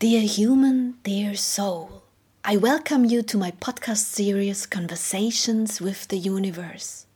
Dear 0.00 0.20
human, 0.20 0.94
dear 1.02 1.34
soul, 1.34 2.04
I 2.44 2.56
welcome 2.56 3.04
you 3.04 3.20
to 3.22 3.36
my 3.36 3.50
podcast 3.50 4.04
series 4.04 4.64
Conversations 4.64 5.80
with 5.80 6.06
the 6.06 6.18
Universe. 6.18 7.06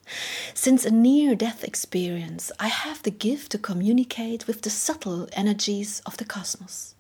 Since 0.53 0.85
a 0.85 0.91
near 0.91 1.37
death 1.37 1.63
experience, 1.63 2.50
I 2.59 2.67
have 2.67 3.00
the 3.05 3.13
gift 3.13 3.53
to 3.53 3.59
communicate 3.59 4.49
with 4.49 4.63
the 4.63 4.71
subtle 4.71 5.29
energies 5.32 6.03
of 6.05 6.17
the 6.17 6.25
cosmos. 6.25 6.96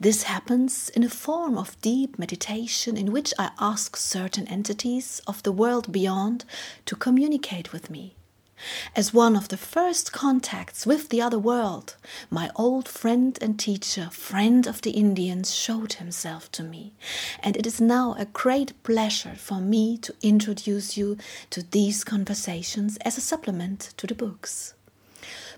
This 0.00 0.22
happens 0.22 0.88
in 0.88 1.04
a 1.04 1.10
form 1.10 1.58
of 1.58 1.78
deep 1.82 2.18
meditation 2.18 2.96
in 2.96 3.12
which 3.12 3.34
I 3.38 3.50
ask 3.60 3.98
certain 3.98 4.48
entities 4.48 5.20
of 5.26 5.42
the 5.42 5.52
world 5.52 5.92
beyond 5.92 6.46
to 6.86 6.96
communicate 6.96 7.70
with 7.70 7.90
me. 7.90 8.14
As 8.94 9.12
one 9.12 9.36
of 9.36 9.48
the 9.48 9.56
first 9.56 10.12
contacts 10.12 10.86
with 10.86 11.08
the 11.08 11.20
other 11.20 11.38
world, 11.38 11.96
my 12.30 12.50
old 12.56 12.88
friend 12.88 13.38
and 13.40 13.58
teacher, 13.58 14.10
friend 14.10 14.66
of 14.66 14.82
the 14.82 14.92
Indians, 14.92 15.54
showed 15.54 15.94
himself 15.94 16.50
to 16.52 16.62
me, 16.62 16.92
and 17.40 17.56
it 17.56 17.66
is 17.66 17.80
now 17.80 18.14
a 18.18 18.26
great 18.26 18.80
pleasure 18.82 19.34
for 19.36 19.60
me 19.60 19.96
to 19.98 20.14
introduce 20.22 20.96
you 20.96 21.16
to 21.50 21.62
these 21.62 22.04
conversations 22.04 22.96
as 22.98 23.18
a 23.18 23.20
supplement 23.20 23.94
to 23.96 24.06
the 24.06 24.14
books. 24.14 24.74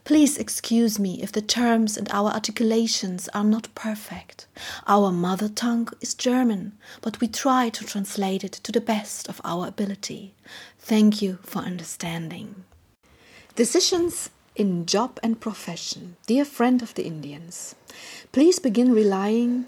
Please 0.05 0.36
excuse 0.36 0.98
me 0.98 1.22
if 1.22 1.32
the 1.32 1.41
terms 1.41 1.96
and 1.96 2.10
our 2.10 2.30
articulations 2.30 3.27
are 3.28 3.42
not 3.42 3.74
perfect. 3.74 4.47
Our 4.86 5.10
mother 5.10 5.48
tongue 5.48 5.88
is 6.02 6.12
German, 6.12 6.72
but 7.00 7.20
we 7.20 7.28
try 7.28 7.70
to 7.70 7.84
translate 7.84 8.44
it 8.44 8.52
to 8.52 8.72
the 8.72 8.82
best 8.82 9.28
of 9.28 9.41
our 9.44 9.66
ability. 9.66 10.34
Thank 10.78 11.22
you 11.22 11.38
for 11.42 11.60
understanding. 11.60 12.64
Decisions 13.56 14.30
in 14.56 14.84
job 14.84 15.20
and 15.22 15.38
profession. 15.38 16.16
Dear 16.27 16.44
friend 16.44 16.83
of 16.83 16.94
the 16.94 17.06
Indians, 17.06 17.77
please 18.33 18.58
begin 18.58 18.92
relying 18.92 19.66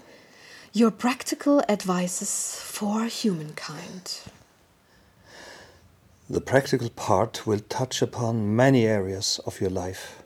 your 0.73 0.91
practical 0.91 1.63
advices 1.69 2.59
for 2.61 3.05
humankind. 3.05 4.19
The 6.29 6.41
practical 6.41 6.89
part 6.89 7.47
will 7.47 7.61
touch 7.61 8.01
upon 8.01 8.53
many 8.53 8.85
areas 8.85 9.39
of 9.45 9.61
your 9.61 9.69
life. 9.69 10.21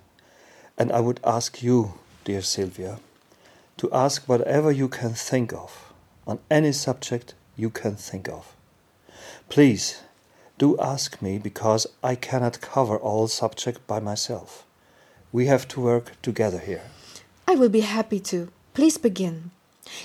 And 0.75 0.91
I 0.91 0.99
would 0.99 1.19
ask 1.23 1.61
you, 1.61 1.93
dear 2.23 2.41
Sylvia, 2.41 2.99
to 3.77 3.93
ask 3.93 4.27
whatever 4.27 4.71
you 4.71 4.89
can 4.89 5.13
think 5.13 5.53
of 5.53 5.93
on 6.25 6.39
any 6.49 6.71
subject 6.71 7.35
you 7.55 7.69
can 7.69 7.95
think 7.95 8.27
of. 8.27 8.55
Please 9.49 10.01
do 10.61 10.77
ask 10.79 11.23
me 11.23 11.39
because 11.39 11.87
I 12.03 12.13
cannot 12.13 12.61
cover 12.61 12.95
all 12.95 13.27
subject 13.27 13.79
by 13.87 13.99
myself. 13.99 14.63
We 15.31 15.47
have 15.47 15.67
to 15.69 15.81
work 15.81 16.21
together 16.21 16.59
here. 16.59 16.83
I 17.47 17.55
will 17.55 17.69
be 17.69 17.95
happy 17.97 18.19
to. 18.31 18.49
Please 18.75 18.99
begin. 18.99 19.49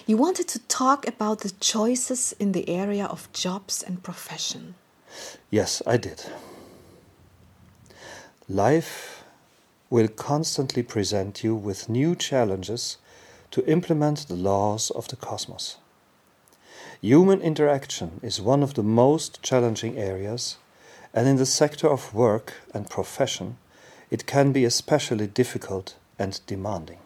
You 0.07 0.17
wanted 0.17 0.49
to 0.49 0.59
talk 0.81 1.07
about 1.07 1.41
the 1.41 1.53
choices 1.61 2.34
in 2.41 2.53
the 2.53 2.67
area 2.71 3.05
of 3.05 3.31
jobs 3.34 3.83
and 3.83 4.03
profession. 4.03 4.77
Yes, 5.51 5.83
I 5.87 5.99
did. 5.99 6.25
Life 8.49 9.25
will 9.91 10.09
constantly 10.09 10.83
present 10.83 11.45
you 11.45 11.55
with 11.55 11.91
new 11.91 12.17
challenges 12.17 12.97
to 13.51 13.71
implement 13.71 14.27
the 14.27 14.41
laws 14.51 14.91
of 14.91 15.07
the 15.09 15.17
cosmos. 15.17 15.77
Human 17.01 17.41
interaction 17.41 18.21
is 18.23 18.41
one 18.41 18.62
of 18.62 18.75
the 18.75 18.83
most 18.83 19.43
challenging 19.43 19.99
areas, 19.99 20.57
and 21.12 21.29
in 21.29 21.37
the 21.37 21.47
sector 21.47 21.89
of 21.89 22.15
work 22.15 22.55
and 22.75 22.91
profession, 22.91 23.59
it 24.11 24.27
can 24.27 24.53
be 24.53 24.65
especially 24.65 25.27
difficult 25.27 25.97
and 26.19 26.41
demanding. 26.47 26.99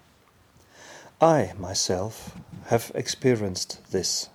I 1.20 1.52
myself 1.58 2.34
have 2.66 2.92
experienced 2.94 3.80
this. 3.90 4.28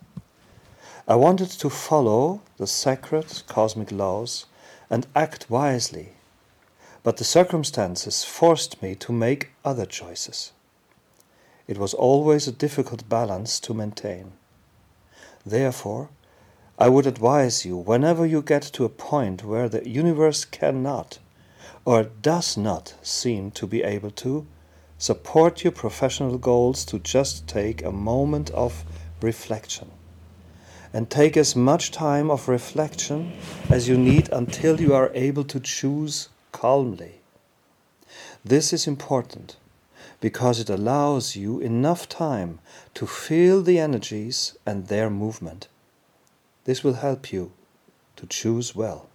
I 1.07 1.15
wanted 1.15 1.49
to 1.51 1.69
follow 1.69 2.41
the 2.57 2.67
sacred 2.67 3.43
cosmic 3.47 3.91
laws 3.91 4.45
and 4.89 5.07
act 5.15 5.49
wisely 5.49 6.15
but 7.05 7.17
the 7.17 7.23
circumstances 7.23 8.23
forced 8.23 8.81
me 8.81 8.95
to 8.95 9.13
make 9.13 9.51
other 9.63 9.85
choices. 9.85 10.51
It 11.67 11.77
was 11.77 11.93
always 11.93 12.47
a 12.47 12.51
difficult 12.51 13.07
balance 13.07 13.59
to 13.59 13.75
maintain. 13.75 14.31
Therefore, 15.45 16.09
I 16.79 16.89
would 16.89 17.05
advise 17.05 17.65
you 17.65 17.77
whenever 17.77 18.25
you 18.25 18.41
get 18.41 18.63
to 18.63 18.83
a 18.83 18.89
point 18.89 19.43
where 19.43 19.69
the 19.69 19.87
universe 19.87 20.43
cannot 20.43 21.19
or 21.85 22.03
does 22.03 22.57
not 22.57 22.95
seem 23.01 23.51
to 23.51 23.67
be 23.67 23.83
able 23.83 24.11
to 24.11 24.47
support 24.97 25.63
your 25.63 25.71
professional 25.71 26.37
goals 26.37 26.83
to 26.85 26.99
just 26.99 27.47
take 27.47 27.83
a 27.83 27.91
moment 27.91 28.49
of 28.51 28.83
reflection. 29.21 29.91
And 30.91 31.09
take 31.09 31.37
as 31.37 31.55
much 31.55 31.91
time 31.91 32.31
of 32.31 32.47
reflection 32.47 33.33
as 33.69 33.87
you 33.87 33.97
need 33.97 34.29
until 34.31 34.79
you 34.79 34.93
are 34.95 35.11
able 35.13 35.43
to 35.43 35.59
choose 35.59 36.29
calmly. 36.51 37.19
This 38.43 38.71
is 38.73 38.87
important 38.87 39.57
because 40.19 40.59
it 40.59 40.69
allows 40.69 41.35
you 41.35 41.59
enough 41.59 42.07
time 42.07 42.59
to 42.93 43.05
feel 43.05 43.61
the 43.61 43.79
energies 43.79 44.57
and 44.65 44.87
their 44.87 45.09
movement. 45.09 45.67
This 46.63 46.83
will 46.83 46.95
help 46.95 47.31
you 47.31 47.51
to 48.15 48.25
choose 48.25 48.75
well. 48.75 49.07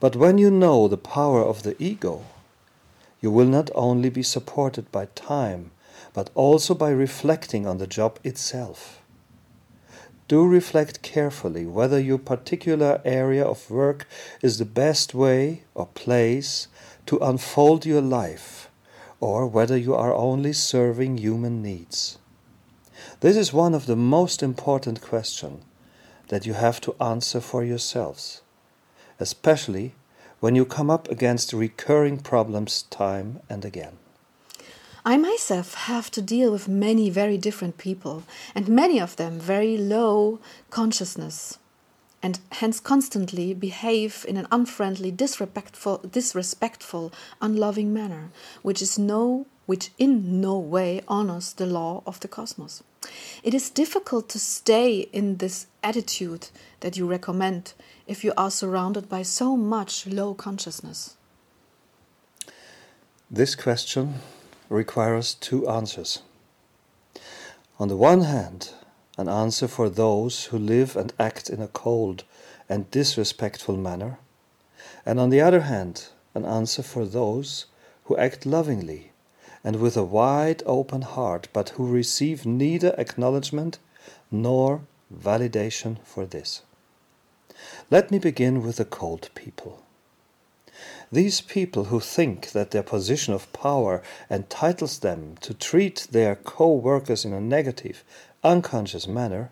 But 0.00 0.16
when 0.16 0.38
you 0.38 0.50
know 0.50 0.88
the 0.88 0.96
power 0.96 1.42
of 1.42 1.62
the 1.62 1.76
ego, 1.82 2.24
you 3.20 3.30
will 3.30 3.46
not 3.46 3.70
only 3.74 4.10
be 4.10 4.22
supported 4.22 4.90
by 4.92 5.06
time, 5.14 5.70
but 6.12 6.30
also 6.34 6.74
by 6.74 6.90
reflecting 6.90 7.66
on 7.66 7.78
the 7.78 7.86
job 7.86 8.18
itself 8.22 9.00
do 10.26 10.46
reflect 10.46 11.02
carefully 11.02 11.66
whether 11.66 12.00
your 12.00 12.18
particular 12.18 13.00
area 13.04 13.44
of 13.44 13.70
work 13.70 14.08
is 14.40 14.58
the 14.58 14.64
best 14.64 15.14
way 15.14 15.62
or 15.74 15.86
place 15.88 16.66
to 17.06 17.18
unfold 17.18 17.84
your 17.84 18.00
life, 18.00 18.70
or 19.24 19.46
whether 19.46 19.74
you 19.74 19.94
are 19.94 20.12
only 20.12 20.52
serving 20.52 21.16
human 21.16 21.62
needs. 21.62 22.18
This 23.20 23.38
is 23.38 23.54
one 23.54 23.72
of 23.72 23.86
the 23.86 23.96
most 23.96 24.42
important 24.42 25.00
questions 25.00 25.64
that 26.28 26.44
you 26.44 26.52
have 26.52 26.78
to 26.82 26.94
answer 27.00 27.40
for 27.40 27.64
yourselves, 27.64 28.42
especially 29.18 29.94
when 30.40 30.54
you 30.54 30.66
come 30.66 30.90
up 30.90 31.10
against 31.10 31.54
recurring 31.54 32.18
problems 32.18 32.82
time 32.90 33.40
and 33.48 33.64
again. 33.64 33.96
I 35.06 35.16
myself 35.16 35.72
have 35.72 36.10
to 36.10 36.20
deal 36.20 36.52
with 36.52 36.68
many 36.68 37.08
very 37.08 37.38
different 37.38 37.78
people, 37.78 38.24
and 38.54 38.68
many 38.68 39.00
of 39.00 39.16
them 39.16 39.40
very 39.40 39.78
low 39.78 40.38
consciousness, 40.68 41.56
and 42.24 42.40
hence 42.52 42.80
constantly 42.80 43.52
behave 43.52 44.24
in 44.26 44.38
an 44.38 44.46
unfriendly, 44.50 45.10
disrespectful, 45.10 45.98
disrespectful, 45.98 47.12
unloving 47.42 47.92
manner, 47.92 48.30
which 48.62 48.80
is 48.80 48.98
no 48.98 49.46
which 49.66 49.90
in 49.98 50.40
no 50.40 50.58
way 50.58 51.02
honors 51.06 51.52
the 51.54 51.66
law 51.66 52.02
of 52.06 52.20
the 52.20 52.28
cosmos. 52.28 52.82
It 53.42 53.52
is 53.52 53.70
difficult 53.70 54.28
to 54.30 54.38
stay 54.38 55.08
in 55.12 55.36
this 55.36 55.66
attitude 55.82 56.48
that 56.80 56.96
you 56.96 57.06
recommend 57.06 57.74
if 58.06 58.24
you 58.24 58.32
are 58.38 58.50
surrounded 58.50 59.08
by 59.08 59.22
so 59.22 59.56
much 59.56 60.06
low 60.06 60.32
consciousness. 60.34 61.16
This 63.30 63.54
question 63.54 64.14
requires 64.70 65.34
two 65.34 65.68
answers. 65.68 66.22
On 67.78 67.88
the 67.88 67.96
one 67.96 68.22
hand, 68.22 68.70
an 69.16 69.28
answer 69.28 69.68
for 69.68 69.88
those 69.88 70.46
who 70.46 70.58
live 70.58 70.96
and 70.96 71.12
act 71.18 71.48
in 71.48 71.60
a 71.60 71.68
cold 71.68 72.24
and 72.68 72.90
disrespectful 72.90 73.76
manner, 73.76 74.18
and 75.06 75.20
on 75.20 75.30
the 75.30 75.40
other 75.40 75.60
hand, 75.62 76.08
an 76.34 76.44
answer 76.44 76.82
for 76.82 77.04
those 77.04 77.66
who 78.04 78.16
act 78.16 78.44
lovingly 78.44 79.12
and 79.62 79.76
with 79.76 79.96
a 79.96 80.04
wide 80.04 80.62
open 80.66 81.02
heart, 81.02 81.48
but 81.52 81.70
who 81.70 81.86
receive 81.86 82.44
neither 82.44 82.94
acknowledgement 82.98 83.78
nor 84.30 84.82
validation 85.12 85.98
for 86.04 86.26
this. 86.26 86.62
Let 87.90 88.10
me 88.10 88.18
begin 88.18 88.62
with 88.62 88.76
the 88.76 88.84
cold 88.84 89.30
people. 89.34 89.82
These 91.10 91.40
people 91.40 91.84
who 91.84 92.00
think 92.00 92.50
that 92.50 92.72
their 92.72 92.82
position 92.82 93.32
of 93.32 93.52
power 93.52 94.02
entitles 94.28 94.98
them 94.98 95.36
to 95.40 95.54
treat 95.54 96.08
their 96.10 96.34
co 96.34 96.74
workers 96.74 97.24
in 97.24 97.32
a 97.32 97.40
negative, 97.40 98.04
unconscious 98.44 99.08
manner, 99.08 99.50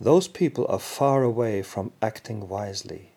those 0.00 0.28
people 0.28 0.66
are 0.68 0.78
far 0.78 1.22
away 1.22 1.62
from 1.62 1.92
acting 2.00 2.48
wisely, 2.48 3.12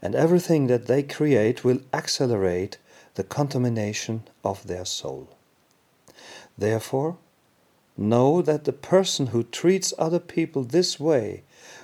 and 0.00 0.14
everything 0.14 0.68
that 0.68 0.86
they 0.86 1.02
create 1.02 1.64
will 1.64 1.80
accelerate 1.92 2.78
the 3.16 3.24
contamination 3.24 4.22
of 4.44 4.66
their 4.66 4.84
soul. 4.84 5.28
Therefore, 6.56 7.18
know 7.96 8.42
that 8.42 8.64
the 8.64 8.72
person 8.72 9.28
who 9.28 9.42
treats 9.42 9.92
other 9.98 10.18
people 10.18 10.62
this 10.62 10.98
way 10.98 11.42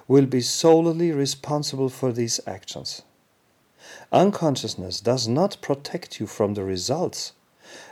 will 0.09 0.27
be 0.27 0.41
solely 0.41 1.13
responsible 1.13 1.89
for 1.89 2.13
these 2.13 2.41
actions. 2.47 3.03
Unconsciousness 4.13 5.01
does 5.01 5.27
not 5.29 5.57
protect 5.61 6.21
you 6.21 6.27
from 6.27 6.55
the 6.55 6.65
results 6.65 7.33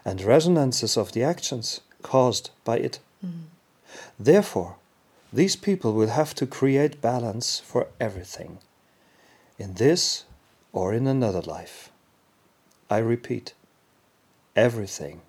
and 0.05 0.21
resonances 0.21 0.97
of 0.97 1.13
the 1.13 1.23
actions 1.23 1.81
caused 2.03 2.51
by 2.65 2.77
it 2.77 2.99
mm. 3.25 3.43
Therefore, 4.19 4.77
these 5.33 5.57
people 5.57 5.93
will 5.93 6.09
have 6.09 6.35
to 6.37 6.47
create 6.47 7.01
balance 7.01 7.61
for 7.61 7.89
everything, 8.01 8.59
in 9.59 9.75
this 9.75 10.25
or 10.73 10.95
in 10.95 11.07
another 11.07 11.43
life. 11.43 11.91
I 12.91 12.99
repeat, 12.99 13.55
everything. 14.57 15.21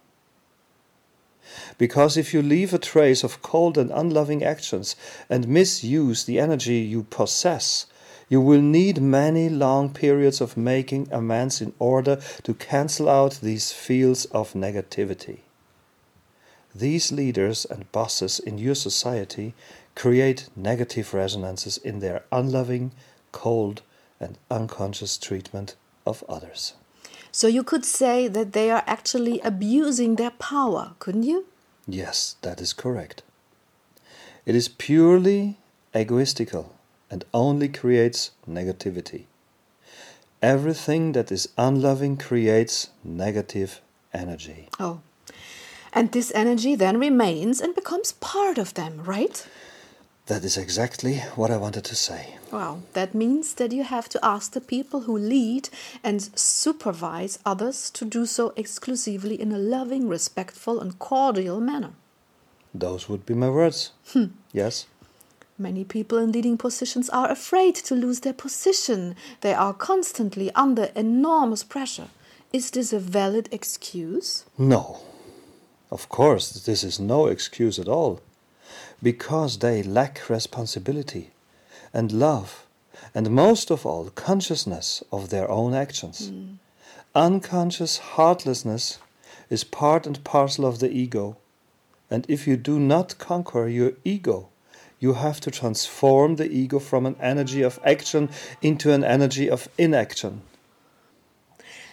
Because 1.77 2.15
if 2.15 2.33
you 2.33 2.41
leave 2.41 2.73
a 2.73 2.77
trace 2.77 3.23
of 3.23 3.41
cold 3.41 3.77
and 3.77 3.91
unloving 3.91 4.43
actions 4.43 4.95
and 5.29 5.47
misuse 5.47 6.23
the 6.23 6.39
energy 6.39 6.77
you 6.77 7.03
possess, 7.03 7.87
you 8.29 8.39
will 8.39 8.61
need 8.61 9.01
many 9.01 9.49
long 9.49 9.91
periods 9.91 10.39
of 10.39 10.55
making 10.55 11.07
amends 11.11 11.61
in 11.61 11.73
order 11.79 12.21
to 12.43 12.53
cancel 12.53 13.09
out 13.09 13.39
these 13.41 13.71
fields 13.71 14.25
of 14.25 14.53
negativity. 14.53 15.39
These 16.73 17.11
leaders 17.11 17.65
and 17.65 17.91
bosses 17.91 18.39
in 18.39 18.57
your 18.57 18.75
society 18.75 19.53
create 19.95 20.49
negative 20.55 21.13
resonances 21.13 21.77
in 21.77 21.99
their 21.99 22.23
unloving, 22.31 22.91
cold, 23.31 23.81
and 24.19 24.37
unconscious 24.51 25.17
treatment 25.17 25.75
of 26.05 26.23
others. 26.29 26.73
So 27.31 27.47
you 27.47 27.63
could 27.63 27.85
say 27.85 28.27
that 28.27 28.53
they 28.53 28.69
are 28.71 28.83
actually 28.87 29.39
abusing 29.41 30.15
their 30.15 30.31
power, 30.31 30.93
couldn't 30.99 31.23
you? 31.23 31.45
Yes, 31.87 32.35
that 32.41 32.61
is 32.61 32.73
correct. 32.73 33.23
It 34.45 34.55
is 34.55 34.67
purely 34.67 35.57
egoistical 35.93 36.71
and 37.09 37.25
only 37.33 37.67
creates 37.67 38.31
negativity. 38.47 39.25
Everything 40.41 41.11
that 41.13 41.31
is 41.31 41.49
unloving 41.57 42.17
creates 42.17 42.89
negative 43.03 43.81
energy. 44.13 44.69
Oh. 44.79 45.01
And 45.93 46.11
this 46.11 46.31
energy 46.35 46.75
then 46.75 46.99
remains 46.99 47.61
and 47.61 47.75
becomes 47.75 48.13
part 48.13 48.57
of 48.57 48.73
them, 48.73 49.01
right? 49.03 49.45
That 50.27 50.43
is 50.43 50.57
exactly 50.57 51.17
what 51.35 51.49
I 51.49 51.57
wanted 51.57 51.85
to 51.85 51.95
say. 51.95 52.35
Wow, 52.51 52.81
that 52.93 53.15
means 53.15 53.55
that 53.55 53.71
you 53.71 53.83
have 53.83 54.07
to 54.09 54.23
ask 54.23 54.51
the 54.51 54.61
people 54.61 55.01
who 55.01 55.17
lead 55.17 55.69
and 56.03 56.21
supervise 56.37 57.39
others 57.45 57.89
to 57.91 58.05
do 58.05 58.27
so 58.27 58.53
exclusively 58.55 59.41
in 59.41 59.51
a 59.51 59.57
loving, 59.57 60.07
respectful, 60.07 60.79
and 60.79 60.99
cordial 60.99 61.59
manner. 61.59 61.93
Those 62.73 63.09
would 63.09 63.25
be 63.25 63.33
my 63.33 63.49
words. 63.49 63.91
Hmm. 64.13 64.25
Yes. 64.53 64.85
Many 65.57 65.83
people 65.83 66.19
in 66.19 66.31
leading 66.31 66.57
positions 66.57 67.09
are 67.09 67.29
afraid 67.29 67.75
to 67.75 67.95
lose 67.95 68.19
their 68.19 68.33
position. 68.33 69.15
They 69.41 69.53
are 69.53 69.73
constantly 69.73 70.51
under 70.53 70.91
enormous 70.95 71.63
pressure. 71.63 72.09
Is 72.53 72.71
this 72.71 72.93
a 72.93 72.99
valid 72.99 73.49
excuse? 73.51 74.45
No. 74.57 75.01
Of 75.91 76.09
course, 76.09 76.51
this 76.51 76.83
is 76.83 76.99
no 76.99 77.27
excuse 77.27 77.79
at 77.79 77.87
all. 77.87 78.21
Because 79.01 79.59
they 79.59 79.81
lack 79.81 80.29
responsibility 80.29 81.31
and 81.93 82.11
love, 82.11 82.65
and 83.15 83.31
most 83.31 83.71
of 83.71 83.85
all, 83.85 84.09
consciousness 84.11 85.03
of 85.11 85.29
their 85.29 85.49
own 85.49 85.73
actions. 85.73 86.29
Hmm. 86.29 86.53
Unconscious 87.15 87.97
heartlessness 87.97 88.99
is 89.49 89.63
part 89.63 90.05
and 90.05 90.23
parcel 90.23 90.65
of 90.65 90.79
the 90.79 90.91
ego. 90.91 91.37
And 92.11 92.25
if 92.29 92.47
you 92.47 92.55
do 92.55 92.79
not 92.79 93.17
conquer 93.17 93.67
your 93.67 93.93
ego, 94.03 94.49
you 94.99 95.13
have 95.13 95.39
to 95.41 95.51
transform 95.51 96.35
the 96.35 96.51
ego 96.51 96.77
from 96.77 97.05
an 97.05 97.15
energy 97.19 97.61
of 97.61 97.79
action 97.83 98.29
into 98.61 98.91
an 98.91 99.03
energy 99.03 99.49
of 99.49 99.69
inaction. 99.77 100.41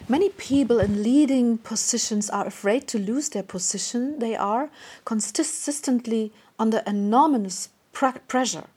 Many 0.09 0.29
people 0.29 0.79
in 0.79 1.03
leading 1.03 1.57
positions 1.57 2.29
are 2.29 2.47
afraid 2.47 2.87
to 2.87 2.97
lose 2.97 3.27
their 3.27 3.43
position. 3.43 4.19
They 4.19 4.37
are 4.37 4.69
consistently 5.03 6.31
under 6.57 6.81
enormous 6.87 7.67
pressure. 7.91 8.67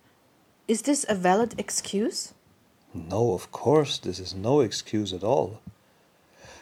Is 0.67 0.83
this 0.83 1.07
a 1.09 1.15
valid 1.15 1.55
excuse? 1.57 2.35
No, 2.93 3.33
of 3.33 3.53
course, 3.53 3.99
this 3.99 4.19
is 4.19 4.35
no 4.35 4.59
excuse 4.59 5.13
at 5.13 5.23
all. 5.23 5.61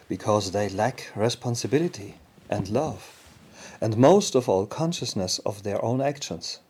Because 0.07 0.51
they 0.51 0.69
lack 0.69 1.13
responsibility 1.17 2.17
and 2.51 2.69
love, 2.69 3.25
and 3.81 3.97
most 3.97 4.35
of 4.35 4.51
all, 4.51 4.67
consciousness 4.67 5.39
of 5.47 5.63
their 5.63 5.83
own 5.83 6.03
actions. 6.03 6.61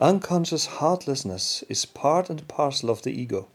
Unconscious 0.00 0.66
heartlessness 0.66 1.64
is 1.68 1.84
part 1.84 2.30
and 2.30 2.48
parcel 2.48 2.88
of 2.88 3.02
the 3.02 3.12
ego. 3.12 3.48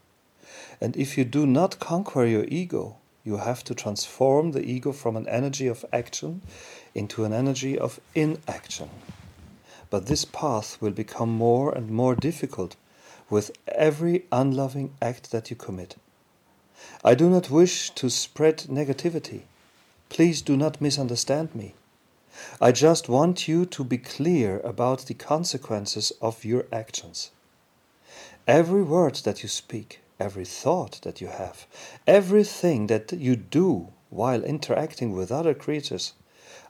And 0.80 0.96
if 0.96 1.18
you 1.18 1.26
do 1.26 1.48
not 1.48 1.80
conquer 1.80 2.26
your 2.26 2.46
ego, 2.48 2.98
you 3.24 3.38
have 3.38 3.64
to 3.66 3.76
transform 3.76 4.52
the 4.52 4.64
ego 4.64 4.92
from 4.92 5.16
an 5.16 5.28
energy 5.28 5.68
of 5.68 5.86
action 5.92 6.42
into 6.96 7.26
an 7.26 7.34
energy 7.34 7.78
of 7.78 8.00
inaction. 8.16 8.90
But 9.90 10.06
this 10.06 10.26
path 10.26 10.78
will 10.82 10.92
become 10.92 11.30
more 11.30 11.72
and 11.72 11.90
more 11.90 12.16
difficult 12.16 12.76
with 13.30 13.52
every 13.68 14.26
unloving 14.32 14.94
act 15.02 15.32
that 15.32 15.50
you 15.50 15.56
commit. 15.56 15.96
I 17.04 17.16
do 17.16 17.30
not 17.30 17.50
wish 17.50 17.90
to 17.92 18.10
spread 18.10 18.58
negativity. 18.70 19.42
Please 20.10 20.42
do 20.42 20.58
not 20.58 20.82
misunderstand 20.82 21.54
me. 21.54 21.74
I 22.62 22.72
just 22.72 23.10
want 23.10 23.48
you 23.48 23.66
to 23.66 23.84
be 23.84 23.98
clear 23.98 24.60
about 24.62 25.06
the 25.06 25.14
consequences 25.14 26.12
of 26.22 26.46
your 26.46 26.66
actions. 26.72 27.32
Every 28.48 28.82
word 28.82 29.16
that 29.26 29.44
you 29.44 29.50
speak, 29.50 30.00
every 30.20 30.46
thought 30.46 31.00
that 31.04 31.22
you 31.22 31.28
have, 31.28 31.66
everything 32.06 32.88
that 32.88 33.12
you 33.14 33.36
do 33.36 33.88
while 34.10 34.44
interacting 34.44 35.14
with 35.14 35.32
other 35.32 35.54
creatures 35.54 36.14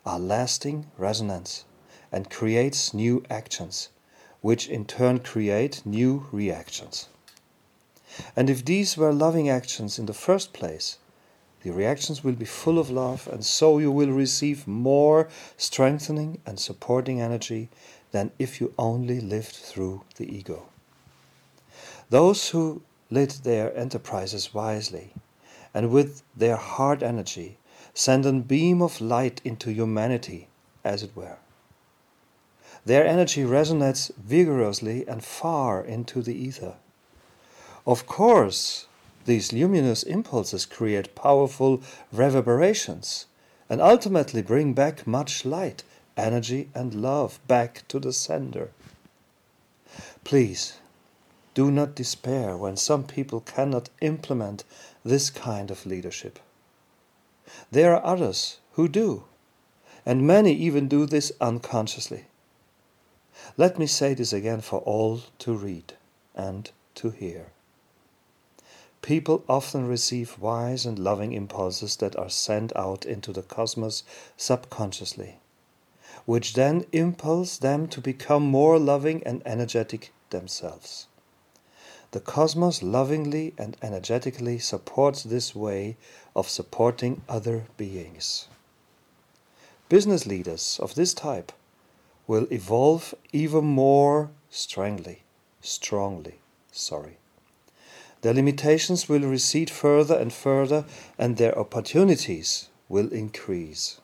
are 0.06 0.20
lasting 0.20 0.86
resonance 0.98 1.66
and 2.12 2.30
creates 2.30 2.94
new 2.94 3.24
actions, 3.30 3.90
which 4.42 4.68
in 4.68 4.86
turn 4.86 5.20
create 5.20 5.86
new 5.86 6.26
reactions. 6.32 7.08
And 8.36 8.50
if 8.50 8.66
these 8.66 8.98
were 8.98 9.14
loving 9.14 9.50
actions 9.50 10.00
in 10.00 10.06
the 10.06 10.14
first 10.14 10.54
place, 10.54 10.98
the 11.62 11.72
reactions 11.72 12.24
will 12.24 12.34
be 12.34 12.46
full 12.46 12.80
of 12.80 12.90
love, 12.90 13.28
and 13.32 13.46
so 13.46 13.80
you 13.80 13.92
will 13.92 14.12
receive 14.12 14.68
more 14.68 15.28
strengthening 15.58 16.40
and 16.46 16.60
supporting 16.60 17.20
energy 17.20 17.70
than 18.12 18.32
if 18.40 18.62
you 18.62 18.74
only 18.78 19.20
lived 19.20 19.56
through 19.56 20.04
the 20.16 20.34
ego. 20.34 20.68
Those 22.10 22.50
who 22.50 22.82
lead 23.10 23.32
their 23.44 23.76
enterprises 23.76 24.54
wisely 24.54 25.14
and 25.74 25.92
with 25.92 26.24
their 26.36 26.56
hard 26.56 27.04
energy 27.04 27.58
send 27.94 28.26
a 28.26 28.34
beam 28.34 28.82
of 28.82 29.02
light 29.02 29.42
into 29.44 29.72
humanity, 29.72 30.48
as 30.84 31.04
it 31.04 31.16
were. 31.16 31.38
Their 32.86 33.06
energy 33.06 33.44
resonates 33.44 34.12
vigorously 34.16 35.08
and 35.08 35.24
far 35.24 35.84
into 35.84 36.22
the 36.22 36.34
ether. 36.34 36.76
Of 37.86 38.06
course, 38.06 38.88
these 39.26 39.52
luminous 39.52 40.04
impulses 40.04 40.66
create 40.66 41.16
powerful 41.16 41.82
reverberations 42.12 43.26
and 43.70 43.82
ultimately 43.82 44.42
bring 44.42 44.74
back 44.74 45.06
much 45.06 45.46
light, 45.46 45.84
energy, 46.18 46.70
and 46.74 46.96
love 46.96 47.40
back 47.48 47.84
to 47.90 48.00
the 48.00 48.14
sender. 48.14 48.72
Please 50.24 50.80
do 51.60 51.70
not 51.70 51.94
despair 51.94 52.56
when 52.56 52.78
some 52.78 53.04
people 53.04 53.42
cannot 53.42 53.90
implement 54.00 54.64
this 55.04 55.30
kind 55.30 55.70
of 55.70 55.86
leadership. 55.86 56.40
There 57.70 57.94
are 57.94 58.14
others 58.14 58.60
who 58.76 58.88
do, 58.88 59.26
and 60.06 60.26
many 60.26 60.54
even 60.54 60.88
do 60.88 61.06
this 61.06 61.34
unconsciously. 61.42 62.28
Let 63.58 63.78
me 63.78 63.88
say 63.88 64.14
this 64.14 64.32
again 64.32 64.62
for 64.62 64.80
all 64.80 65.24
to 65.40 65.54
read 65.54 65.96
and 66.34 66.72
to 66.96 67.10
hear. 67.10 67.48
People 69.02 69.44
often 69.50 69.86
receive 69.86 70.40
wise 70.40 70.86
and 70.86 70.98
loving 70.98 71.34
impulses 71.34 71.98
that 71.98 72.16
are 72.16 72.30
sent 72.30 72.74
out 72.78 73.06
into 73.06 73.34
the 73.34 73.44
cosmos 73.44 74.04
subconsciously, 74.38 75.40
which 76.26 76.54
then 76.54 76.86
impulse 76.94 77.58
them 77.58 77.90
to 77.90 78.00
become 78.00 78.44
more 78.44 78.80
loving 78.80 79.22
and 79.26 79.42
energetic 79.46 80.14
themselves. 80.30 81.09
The 82.12 82.20
cosmos 82.20 82.82
lovingly 82.82 83.54
and 83.58 83.78
energetically 83.84 84.58
supports 84.58 85.22
this 85.24 85.54
way 85.56 85.96
of 86.36 86.50
supporting 86.50 87.22
other 87.30 87.66
beings. 87.78 88.48
Business 89.90 90.26
leaders 90.26 90.80
of 90.82 90.96
this 90.96 91.14
type 91.14 91.52
will 92.26 92.48
evolve 92.52 93.14
even 93.32 93.66
more 93.66 94.32
strongly, 94.50 95.22
strongly, 95.62 96.40
sorry. 96.72 97.18
Their 98.22 98.34
limitations 98.34 99.08
will 99.08 99.22
recede 99.22 99.70
further 99.70 100.16
and 100.16 100.34
further, 100.34 100.86
and 101.18 101.38
their 101.38 101.58
opportunities 101.58 102.70
will 102.90 103.14
increase. 103.14 104.02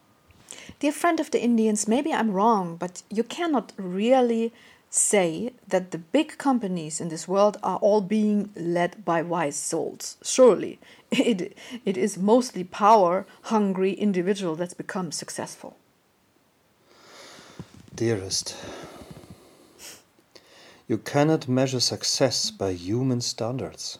Dear 0.80 0.92
friend 0.92 1.20
of 1.20 1.32
the 1.32 1.42
Indians, 1.42 1.88
maybe 1.88 2.14
I'm 2.14 2.32
wrong, 2.32 2.78
but 2.78 3.04
you 3.10 3.24
cannot 3.24 3.74
really 3.78 4.54
say 4.96 5.54
that 5.68 5.92
the 5.92 5.98
big 5.98 6.38
companies 6.38 7.02
in 7.02 7.10
this 7.10 7.28
world 7.28 7.58
are 7.62 7.78
all 7.78 8.02
being 8.02 8.50
led 8.56 9.04
by 9.04 9.22
wise 9.22 9.56
souls. 9.56 10.18
Surely, 10.24 10.80
it, 11.12 11.56
it 11.86 11.98
is 11.98 12.18
mostly 12.18 12.64
power 12.64 13.25
hungry 13.44 13.94
individual 13.94 14.56
that's 14.56 14.74
become 14.74 15.12
successful. 15.12 15.75
Dearest, 17.94 18.56
you 20.88 20.98
cannot 20.98 21.48
measure 21.48 21.80
success 21.80 22.52
by 22.52 22.74
human 22.74 23.22
standards. 23.22 24.00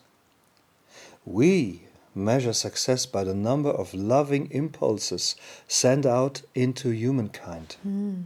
We 1.26 1.82
measure 2.14 2.54
success 2.54 3.06
by 3.06 3.24
the 3.24 3.34
number 3.34 3.70
of 3.70 3.94
loving 3.94 4.50
impulses 4.52 5.36
sent 5.68 6.06
out 6.06 6.42
into 6.54 6.90
humankind. 6.90 7.78
Mm. 7.86 8.26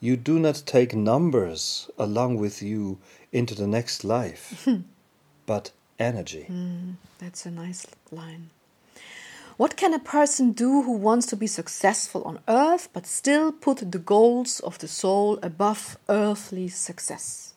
You 0.00 0.16
do 0.16 0.38
not 0.38 0.62
take 0.64 0.94
numbers 0.94 1.90
along 1.98 2.36
with 2.36 2.62
you 2.62 2.98
into 3.32 3.54
the 3.54 3.66
next 3.66 4.02
life, 4.02 4.66
but 5.46 5.72
energy. 5.98 6.46
Mm, 6.50 6.94
that's 7.18 7.44
a 7.44 7.50
nice 7.50 7.86
line. 8.10 8.48
What 9.58 9.76
can 9.76 9.92
a 9.92 9.98
person 9.98 10.52
do 10.52 10.82
who 10.82 10.92
wants 10.92 11.26
to 11.26 11.36
be 11.36 11.46
successful 11.46 12.22
on 12.24 12.38
earth 12.48 12.88
but 12.94 13.06
still 13.06 13.52
put 13.52 13.92
the 13.92 13.98
goals 13.98 14.60
of 14.60 14.78
the 14.78 14.88
soul 14.88 15.38
above 15.42 15.98
earthly 16.08 16.68
success? 16.68 17.52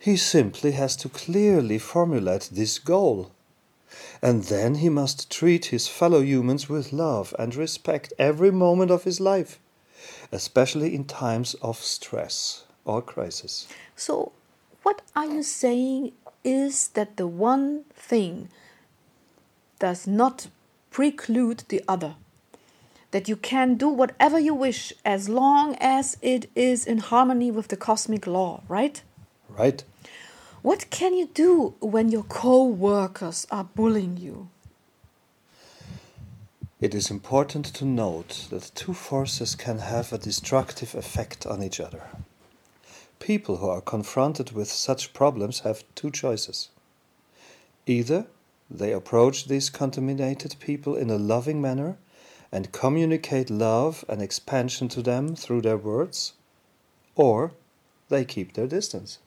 He 0.00 0.16
simply 0.16 0.72
has 0.72 0.96
to 0.96 1.08
clearly 1.08 1.78
formulate 1.78 2.50
this 2.50 2.80
goal. 2.80 3.30
And 4.20 4.42
then 4.44 4.74
he 4.76 4.88
must 4.88 5.30
treat 5.30 5.66
his 5.66 5.86
fellow 5.86 6.20
humans 6.20 6.68
with 6.68 6.92
love 6.92 7.32
and 7.38 7.54
respect 7.54 8.12
every 8.18 8.50
moment 8.50 8.90
of 8.90 9.04
his 9.04 9.20
life, 9.20 9.60
especially 10.34 10.94
in 10.94 11.04
times 11.04 11.54
of 11.62 11.78
stress 11.78 12.64
or 12.84 13.00
crisis. 13.00 13.68
So, 13.96 14.32
what 14.82 15.00
are 15.14 15.26
you 15.26 15.42
saying 15.42 16.12
is 16.42 16.88
that 16.88 17.16
the 17.16 17.26
one 17.26 17.84
thing 17.94 18.48
does 19.78 20.06
not 20.06 20.48
preclude 20.90 21.64
the 21.68 21.82
other? 21.88 22.16
That 23.12 23.28
you 23.28 23.36
can 23.36 23.76
do 23.76 23.88
whatever 23.88 24.40
you 24.40 24.54
wish 24.54 24.92
as 25.04 25.28
long 25.28 25.76
as 25.80 26.18
it 26.20 26.50
is 26.56 26.84
in 26.84 26.98
harmony 26.98 27.52
with 27.52 27.68
the 27.68 27.76
cosmic 27.76 28.26
law, 28.26 28.62
right? 28.68 29.00
Right. 29.48 29.84
What 30.62 30.90
can 30.90 31.14
you 31.14 31.28
do 31.32 31.74
when 31.80 32.08
your 32.08 32.24
co 32.24 32.64
workers 32.64 33.46
are 33.52 33.64
bullying 33.64 34.16
you? 34.16 34.48
It 36.84 36.94
is 36.94 37.10
important 37.10 37.64
to 37.76 37.86
note 37.86 38.48
that 38.50 38.70
two 38.74 38.92
forces 38.92 39.54
can 39.54 39.78
have 39.78 40.12
a 40.12 40.18
destructive 40.18 40.94
effect 40.94 41.46
on 41.46 41.62
each 41.62 41.80
other. 41.80 42.02
People 43.20 43.56
who 43.56 43.70
are 43.70 43.80
confronted 43.80 44.52
with 44.52 44.70
such 44.70 45.14
problems 45.14 45.60
have 45.60 45.82
two 45.94 46.10
choices. 46.10 46.68
Either 47.86 48.26
they 48.70 48.92
approach 48.92 49.46
these 49.46 49.70
contaminated 49.70 50.56
people 50.60 50.94
in 50.94 51.08
a 51.08 51.16
loving 51.16 51.58
manner 51.62 51.96
and 52.52 52.70
communicate 52.70 53.48
love 53.48 54.04
and 54.06 54.20
expansion 54.20 54.86
to 54.88 55.00
them 55.00 55.34
through 55.34 55.62
their 55.62 55.78
words, 55.78 56.34
or 57.16 57.52
they 58.10 58.26
keep 58.26 58.52
their 58.52 58.66
distance. 58.66 59.20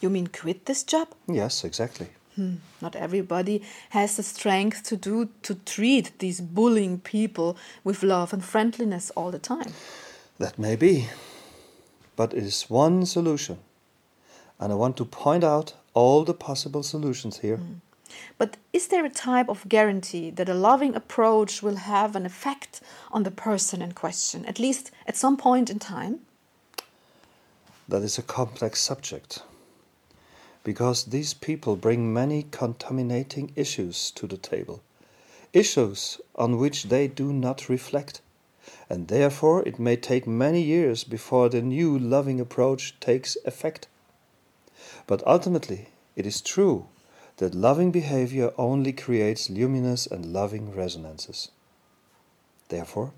You 0.00 0.10
mean 0.10 0.28
quit 0.28 0.66
this 0.66 0.84
job? 0.84 1.08
Yes, 1.26 1.64
exactly. 1.64 2.10
Hmm. 2.38 2.58
Not 2.80 2.94
everybody 2.94 3.62
has 3.88 4.16
the 4.16 4.22
strength 4.22 4.84
to 4.84 4.96
do 4.96 5.28
to 5.42 5.56
treat 5.56 6.16
these 6.20 6.40
bullying 6.40 7.00
people 7.00 7.56
with 7.82 8.04
love 8.04 8.32
and 8.32 8.44
friendliness 8.44 9.10
all 9.16 9.32
the 9.32 9.40
time. 9.40 9.72
That 10.38 10.56
may 10.56 10.76
be. 10.76 11.08
But 12.14 12.32
it 12.34 12.44
is 12.44 12.70
one 12.70 13.06
solution. 13.06 13.58
And 14.60 14.72
I 14.72 14.76
want 14.76 14.96
to 14.98 15.04
point 15.04 15.42
out 15.42 15.74
all 15.94 16.24
the 16.24 16.32
possible 16.32 16.84
solutions 16.84 17.40
here. 17.40 17.56
Hmm. 17.56 17.80
But 18.38 18.56
is 18.72 18.86
there 18.86 19.04
a 19.04 19.10
type 19.10 19.48
of 19.48 19.68
guarantee 19.68 20.30
that 20.30 20.48
a 20.48 20.54
loving 20.54 20.94
approach 20.94 21.60
will 21.60 21.76
have 21.76 22.14
an 22.14 22.24
effect 22.24 22.80
on 23.10 23.24
the 23.24 23.32
person 23.32 23.82
in 23.82 23.92
question, 23.92 24.46
at 24.46 24.60
least 24.60 24.92
at 25.08 25.16
some 25.16 25.36
point 25.36 25.70
in 25.70 25.80
time? 25.80 26.20
That 27.88 28.02
is 28.02 28.16
a 28.16 28.22
complex 28.22 28.80
subject 28.80 29.42
because 30.68 31.04
these 31.04 31.32
people 31.32 31.76
bring 31.76 32.12
many 32.12 32.42
contaminating 32.42 33.50
issues 33.56 34.10
to 34.10 34.26
the 34.26 34.36
table, 34.36 34.82
issues 35.54 36.20
on 36.36 36.58
which 36.58 36.90
they 36.92 37.08
do 37.08 37.32
not 37.32 37.70
reflect, 37.70 38.20
and 38.90 39.08
therefore 39.08 39.66
it 39.66 39.78
may 39.78 39.96
take 39.96 40.26
many 40.26 40.60
years 40.60 41.04
before 41.04 41.48
the 41.48 41.62
new 41.62 41.98
loving 41.98 42.38
approach 42.38 43.00
takes 43.00 43.34
effect. 43.46 43.88
But 45.06 45.26
ultimately, 45.26 45.88
it 46.16 46.26
is 46.26 46.42
true 46.42 46.84
that 47.38 47.54
loving 47.54 47.90
behavior 47.90 48.52
only 48.58 48.92
creates 48.92 49.48
luminous 49.48 50.06
and 50.06 50.34
loving 50.34 50.74
resonances. 50.76 51.50
Therefore, 52.68 53.14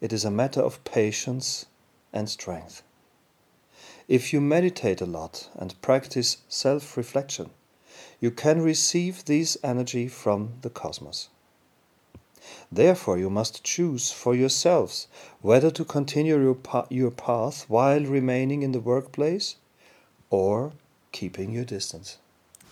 it 0.00 0.12
is 0.12 0.24
a 0.24 0.30
matter 0.30 0.60
of 0.60 0.84
patience 0.84 1.66
and 2.12 2.30
strength. 2.30 2.84
If 4.08 4.32
you 4.32 4.40
meditate 4.40 5.02
a 5.02 5.06
lot 5.06 5.50
and 5.54 5.80
practice 5.82 6.38
self 6.48 6.96
reflection, 6.96 7.50
you 8.20 8.30
can 8.30 8.62
receive 8.62 9.26
this 9.26 9.58
energy 9.62 10.08
from 10.08 10.54
the 10.62 10.70
cosmos. 10.70 11.28
Therefore, 12.72 13.18
you 13.18 13.28
must 13.28 13.62
choose 13.62 14.10
for 14.10 14.34
yourselves 14.34 15.08
whether 15.42 15.70
to 15.70 15.84
continue 15.84 16.40
your, 16.40 16.54
pa- 16.54 16.86
your 16.88 17.10
path 17.10 17.66
while 17.68 18.00
remaining 18.00 18.62
in 18.62 18.72
the 18.72 18.80
workplace 18.80 19.56
or 20.30 20.72
keeping 21.12 21.52
your 21.52 21.64
distance. 21.64 22.16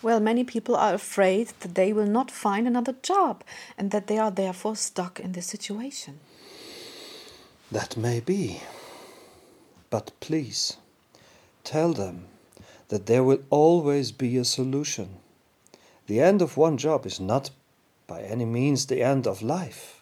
Well, 0.00 0.21
many 0.21 0.45
people 0.45 0.75
are 0.75 0.95
afraid 0.95 1.49
that 1.61 1.75
they 1.75 1.93
will 1.93 2.07
not 2.07 2.31
find 2.31 2.66
another 2.66 2.95
job 3.02 3.45
and 3.76 3.90
that 3.90 4.07
they 4.07 4.19
are 4.19 4.31
therefore 4.31 4.76
stuck 4.76 5.21
in 5.21 5.33
this 5.33 5.47
situation. 5.47 6.21
That 7.71 7.97
may 7.97 8.21
be. 8.21 8.62
But 9.90 10.12
please, 10.21 10.76
Tell 11.66 11.92
them 11.92 12.28
that 12.90 13.06
there 13.06 13.25
will 13.25 13.42
always 13.50 14.12
be 14.12 14.37
a 14.37 14.44
solution. 14.44 15.16
The 16.06 16.20
end 16.20 16.40
of 16.40 16.56
one 16.56 16.76
job 16.76 17.04
is 17.04 17.18
not 17.18 17.50
by 18.06 18.23
any 18.23 18.44
means 18.44 18.87
the 18.87 19.02
end 19.02 19.26
of 19.26 19.42
life. 19.42 20.00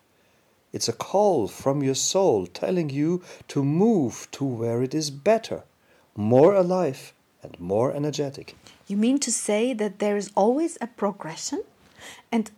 It's 0.75 0.91
a 0.91 0.93
call 0.93 1.49
from 1.49 1.83
your 1.83 1.95
soul 1.95 2.47
telling 2.47 2.91
you 2.91 3.23
to 3.49 3.65
move 3.65 4.29
to 4.33 4.45
where 4.45 4.83
it 4.83 4.93
is 4.93 5.11
better, 5.11 5.63
more 6.15 6.55
alive, 6.55 7.15
and 7.43 7.59
more 7.59 7.95
energetic. 7.95 8.55
You 8.87 8.99
mean 8.99 9.19
to 9.21 9.33
say 9.33 9.73
that 9.73 10.01
there 10.01 10.19
is 10.19 10.31
always 10.35 10.77
a 10.83 10.87
progression? 10.87 11.63
And 12.31 12.51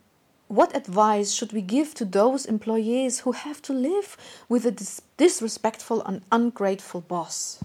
what 0.49 0.75
advice 0.75 1.31
should 1.31 1.53
we 1.53 1.63
give 1.63 1.95
to 1.95 2.05
those 2.05 2.45
employees 2.45 3.21
who 3.21 3.33
have 3.33 3.63
to 3.63 3.73
live 3.73 4.17
with 4.49 4.67
a 4.67 4.73
dis 4.73 5.01
disrespectful 5.17 6.03
and 6.03 6.23
ungrateful 6.33 7.03
boss? 7.03 7.61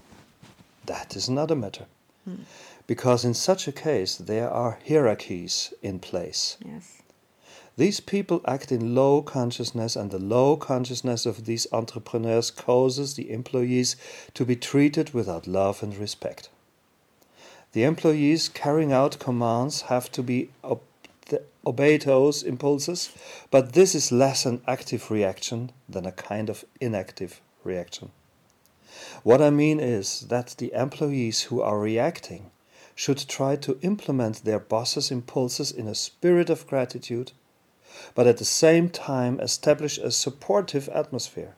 That 0.86 1.16
is 1.16 1.28
another 1.28 1.56
matter. 1.56 1.86
Hmm. 2.24 2.42
Because 2.86 3.24
in 3.24 3.34
such 3.34 3.68
a 3.68 3.72
case, 3.72 4.16
there 4.16 4.50
are 4.50 4.78
hierarchies 4.86 5.72
in 5.82 5.98
place. 5.98 6.56
Yes. 6.64 7.02
These 7.76 8.00
people 8.00 8.42
act 8.46 8.70
in 8.70 8.94
low 8.94 9.22
consciousness, 9.22 9.96
and 9.96 10.10
the 10.10 10.18
low 10.18 10.56
consciousness 10.56 11.24
of 11.24 11.46
these 11.46 11.66
entrepreneurs 11.72 12.50
causes 12.50 13.14
the 13.14 13.30
employees 13.30 13.96
to 14.34 14.44
be 14.44 14.56
treated 14.56 15.14
without 15.14 15.46
love 15.46 15.82
and 15.82 15.96
respect. 15.96 16.50
The 17.72 17.84
employees 17.84 18.50
carrying 18.50 18.92
out 18.92 19.18
commands 19.18 19.82
have 19.82 20.12
to 20.12 20.22
be 20.22 20.50
ob- 20.62 20.82
obey 21.66 21.96
those 21.96 22.42
impulses, 22.42 23.10
but 23.50 23.72
this 23.72 23.94
is 23.94 24.12
less 24.12 24.44
an 24.44 24.60
active 24.68 25.10
reaction 25.10 25.72
than 25.88 26.04
a 26.04 26.12
kind 26.12 26.50
of 26.50 26.64
inactive 26.80 27.40
reaction. 27.64 28.10
What 29.22 29.40
I 29.40 29.50
mean 29.50 29.78
is 29.78 30.22
that 30.28 30.56
the 30.58 30.72
employees 30.72 31.42
who 31.42 31.62
are 31.62 31.78
reacting 31.78 32.50
should 32.94 33.18
try 33.28 33.56
to 33.56 33.78
implement 33.80 34.44
their 34.44 34.58
boss's 34.58 35.10
impulses 35.10 35.70
in 35.70 35.86
a 35.86 35.94
spirit 35.94 36.50
of 36.50 36.66
gratitude, 36.66 37.32
but 38.14 38.26
at 38.26 38.38
the 38.38 38.44
same 38.44 38.88
time 38.88 39.38
establish 39.38 39.98
a 39.98 40.10
supportive 40.10 40.88
atmosphere. 40.88 41.54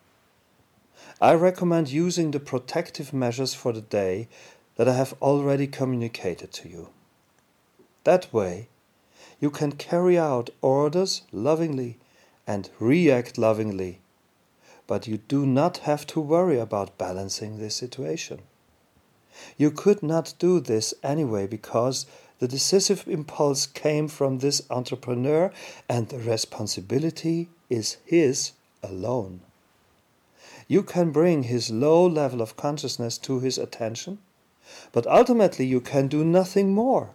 I 1.20 1.34
recommend 1.34 1.88
using 1.90 2.30
the 2.30 2.40
protective 2.40 3.12
measures 3.14 3.54
for 3.54 3.72
the 3.72 3.80
day 3.80 4.28
that 4.76 4.88
I 4.88 4.94
have 4.94 5.14
already 5.22 5.66
communicated 5.66 6.52
to 6.52 6.68
you. 6.68 6.88
That 8.04 8.32
way, 8.32 8.68
you 9.40 9.50
can 9.50 9.72
carry 9.72 10.18
out 10.18 10.50
orders 10.60 11.22
lovingly 11.32 11.98
and 12.46 12.68
react 12.78 13.38
lovingly 13.38 14.00
but 14.86 15.06
you 15.06 15.18
do 15.18 15.46
not 15.46 15.78
have 15.78 16.06
to 16.08 16.20
worry 16.20 16.58
about 16.58 16.98
balancing 16.98 17.58
this 17.58 17.74
situation. 17.74 18.42
You 19.56 19.70
could 19.70 20.02
not 20.02 20.34
do 20.38 20.60
this 20.60 20.94
anyway 21.02 21.46
because 21.46 22.06
the 22.38 22.48
decisive 22.48 23.08
impulse 23.08 23.66
came 23.66 24.08
from 24.08 24.38
this 24.38 24.62
entrepreneur 24.70 25.52
and 25.88 26.08
the 26.08 26.18
responsibility 26.18 27.48
is 27.70 27.96
his 28.04 28.52
alone. 28.82 29.40
You 30.68 30.82
can 30.82 31.10
bring 31.10 31.44
his 31.44 31.70
low 31.70 32.06
level 32.06 32.40
of 32.40 32.56
consciousness 32.56 33.18
to 33.18 33.40
his 33.40 33.58
attention, 33.58 34.18
but 34.92 35.06
ultimately 35.06 35.66
you 35.66 35.80
can 35.80 36.08
do 36.08 36.24
nothing 36.24 36.74
more 36.74 37.10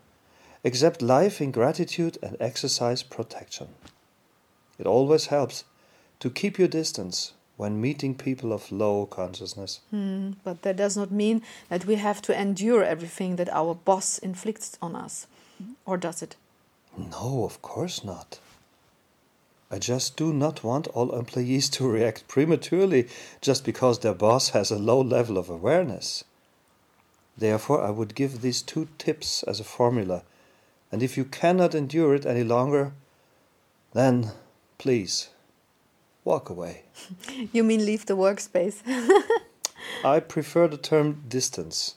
except 0.63 1.01
life 1.01 1.41
in 1.41 1.51
gratitude 1.51 2.17
and 2.21 2.35
exercise 2.39 3.01
protection. 3.01 3.69
It 4.77 4.85
always 4.85 5.27
helps 5.27 5.63
to 6.19 6.29
keep 6.29 6.59
your 6.59 6.67
distance 6.67 7.33
when 7.59 7.81
meeting 7.81 8.15
people 8.15 8.53
of 8.53 8.71
low 8.71 9.05
consciousness. 9.05 9.81
Hmm, 9.89 10.31
but 10.45 10.61
that 10.61 10.77
does 10.77 10.95
not 10.95 11.11
mean 11.11 11.41
that 11.67 11.85
we 11.85 11.95
have 11.95 12.21
to 12.21 12.41
endure 12.41 12.85
everything 12.85 13.35
that 13.35 13.49
our 13.49 13.75
boss 13.75 14.17
inflicts 14.17 14.77
on 14.81 14.95
us. 14.95 15.27
Or 15.85 15.97
does 15.97 16.21
it? 16.21 16.37
No, 16.97 17.43
of 17.43 17.61
course 17.61 18.01
not. 18.01 18.39
I 19.69 19.77
just 19.77 20.15
do 20.15 20.31
not 20.31 20.63
want 20.63 20.87
all 20.87 21.13
employees 21.13 21.67
to 21.71 21.85
react 21.97 22.29
prematurely 22.29 23.09
just 23.41 23.65
because 23.65 23.99
their 23.99 24.13
boss 24.13 24.51
has 24.51 24.71
a 24.71 24.79
low 24.79 25.01
level 25.01 25.37
of 25.37 25.49
awareness. 25.49 26.23
Therefore, 27.37 27.83
I 27.83 27.89
would 27.89 28.15
give 28.15 28.39
these 28.39 28.61
two 28.61 28.87
tips 28.97 29.43
as 29.43 29.59
a 29.59 29.65
formula, 29.65 30.23
and 30.93 31.03
if 31.03 31.17
you 31.17 31.25
cannot 31.25 31.75
endure 31.75 32.15
it 32.15 32.25
any 32.25 32.45
longer, 32.45 32.93
then 33.91 34.31
please 34.77 35.27
walk 36.29 36.49
away. 36.49 36.75
You 37.55 37.63
mean 37.63 37.85
leave 37.85 38.05
the 38.05 38.17
workspace? 38.25 38.77
I 40.15 40.19
prefer 40.19 40.67
the 40.67 40.77
term 40.91 41.07
distance 41.27 41.95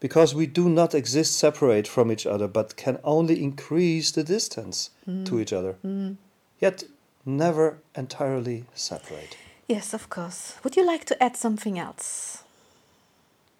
because 0.00 0.34
we 0.34 0.46
do 0.46 0.68
not 0.68 0.94
exist 0.94 1.32
separate 1.38 1.88
from 1.94 2.10
each 2.10 2.26
other 2.26 2.48
but 2.48 2.76
can 2.84 2.96
only 3.04 3.36
increase 3.48 4.12
the 4.12 4.24
distance 4.24 4.90
to 5.06 5.32
mm. 5.32 5.40
each 5.42 5.52
other, 5.52 5.74
mm. 5.84 6.16
yet 6.64 6.84
never 7.24 7.66
entirely 7.94 8.64
separate. 8.74 9.36
yes, 9.68 9.94
of 9.94 10.08
course. 10.08 10.40
Would 10.62 10.76
you 10.76 10.86
like 10.92 11.04
to 11.06 11.16
add 11.22 11.36
something 11.36 11.78
else? 11.78 12.44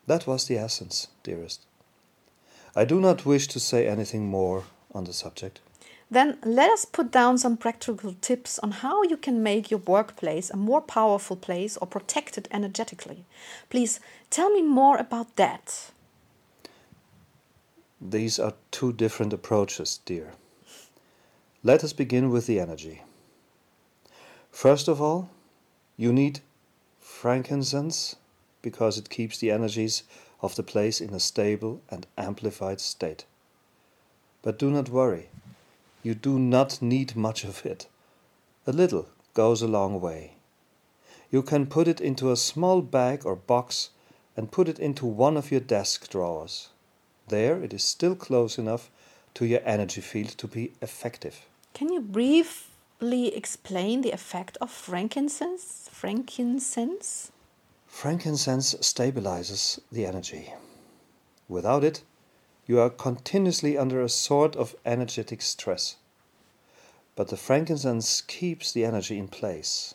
That 0.07 0.27
was 0.27 0.45
the 0.47 0.59
essence, 0.59 1.09
dearest. 1.23 1.61
I 2.77 2.85
do 2.85 3.01
not 3.01 3.27
wish 3.27 3.47
to 3.49 3.61
say 3.61 3.81
anything 3.87 4.27
more 4.27 4.65
on 4.95 5.05
the 5.05 5.13
subject. 5.13 5.61
Then 6.11 6.39
let 6.45 6.71
us 6.71 6.85
put 6.85 7.11
down 7.11 7.39
some 7.39 7.57
practical 7.57 8.15
tips 8.21 8.59
on 8.59 8.71
how 8.71 9.03
you 9.03 9.17
can 9.17 9.43
make 9.43 9.71
your 9.71 9.81
workplace 9.81 10.51
a 10.51 10.57
more 10.57 10.81
powerful 10.81 11.37
place 11.37 11.77
or 11.79 11.87
protect 11.87 12.39
it 12.39 12.49
energetically. 12.51 13.25
Please 13.71 14.01
tell 14.31 14.51
me 14.51 14.63
more 14.63 14.97
about 14.97 15.37
that. 15.37 15.91
These 18.01 18.39
are 18.39 18.55
two 18.71 18.93
different 18.93 19.33
approaches, 19.33 20.01
dear. 20.05 20.33
Let 21.63 21.83
us 21.83 21.95
begin 21.95 22.29
with 22.31 22.47
the 22.47 22.61
energy. 22.61 23.01
First 24.51 24.87
of 24.87 25.01
all, 25.01 25.31
you 25.97 26.13
need 26.13 26.41
frankincense 27.01 28.17
because 28.61 28.99
it 28.99 29.09
keeps 29.09 29.39
the 29.39 29.51
energies 29.51 30.03
of 30.43 30.57
the 30.57 30.63
place 30.63 31.01
in 31.01 31.15
a 31.15 31.21
stable 31.21 31.81
and 31.91 32.07
amplified 32.19 32.81
state. 32.81 33.25
But 34.43 34.59
do 34.59 34.71
not 34.71 34.91
worry, 34.91 35.29
you 36.05 36.15
do 36.15 36.39
not 36.39 36.81
need 36.81 37.17
much 37.17 37.45
of 37.45 37.67
it. 37.67 37.89
A 38.67 38.73
little 38.73 39.09
goes 39.33 39.63
a 39.63 39.67
long 39.67 40.01
way. 40.01 40.37
You 41.31 41.43
can 41.43 41.67
put 41.67 41.89
it 41.89 42.01
into 42.01 42.31
a 42.31 42.37
small 42.37 42.83
bag 42.83 43.27
or 43.27 43.35
box 43.35 43.91
and 44.37 44.53
put 44.53 44.69
it 44.69 44.79
into 44.79 45.07
one 45.07 45.37
of 45.37 45.51
your 45.51 45.61
desk 45.61 46.09
drawers. 46.11 46.69
There 47.29 47.63
it 47.63 47.73
is 47.73 47.83
still 47.83 48.15
close 48.15 48.59
enough 48.59 48.91
to 49.35 49.47
your 49.47 49.61
energy 49.65 50.03
field 50.03 50.37
to 50.39 50.47
be 50.47 50.73
effective. 50.83 51.47
Can 51.73 51.93
you 51.93 52.01
briefly 52.01 53.35
explain 53.35 54.03
the 54.03 54.13
effect 54.13 54.59
of 54.61 54.71
frankincense? 54.71 55.89
Frankincense? 55.91 57.33
Frankincense 57.87 58.75
stabilizes 58.75 59.81
the 59.91 60.05
energy. 60.05 60.53
Without 61.49 61.83
it, 61.83 62.03
you 62.67 62.81
are 62.81 62.91
continuously 62.91 63.77
under 63.77 64.01
a 64.03 64.09
sort 64.09 64.57
of 64.57 64.75
energetic 64.85 65.43
stress. 65.43 65.97
But 67.17 67.29
the 67.29 67.37
frankincense 67.37 68.21
keeps 68.23 68.73
the 68.73 68.85
energy 68.85 69.19
in 69.19 69.29
place. 69.29 69.95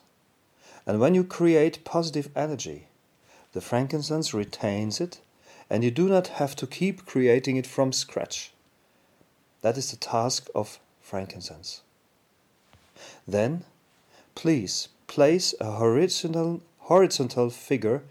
And 0.86 1.00
when 1.00 1.16
you 1.16 1.24
create 1.24 1.84
positive 1.84 2.30
energy, 2.36 2.88
the 3.54 3.62
frankincense 3.62 4.34
retains 4.34 5.02
it, 5.02 5.20
and 5.70 5.84
you 5.84 5.92
do 5.92 6.08
not 6.08 6.28
have 6.28 6.56
to 6.58 6.68
keep 6.68 7.06
creating 7.06 7.58
it 7.58 7.68
from 7.68 7.92
scratch. 7.92 8.52
That 9.62 9.78
is 9.78 9.92
the 9.92 9.98
task 9.98 10.48
of 10.56 10.80
frankincense. 11.02 11.82
Then, 13.28 13.66
please 14.36 14.88
place 15.08 15.54
a 15.60 15.72
horizontal, 15.72 16.62
horizontal 16.80 17.50
figure 17.50 18.04